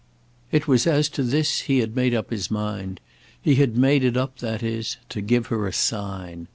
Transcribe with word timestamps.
It 0.51 0.67
was 0.67 0.87
as 0.87 1.09
to 1.09 1.21
this 1.21 1.59
he 1.59 1.77
had 1.77 1.95
made 1.95 2.15
up 2.15 2.31
his 2.31 2.49
mind; 2.49 2.99
he 3.39 3.53
had 3.61 3.77
made 3.77 4.03
it 4.03 4.17
up, 4.17 4.37
that 4.39 4.63
is, 4.63 4.97
to 5.09 5.21
give 5.21 5.45
her 5.53 5.67
a 5.67 5.73
sign. 5.73 6.47